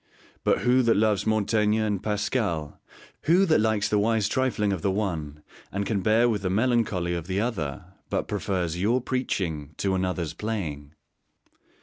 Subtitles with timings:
[0.43, 2.81] But who that loves Montaigne and Pascal,
[3.25, 7.13] who that likes the wise trifling of the one and can bear with the melancholy
[7.13, 10.95] of the other, but prefers your preaching to another's playing!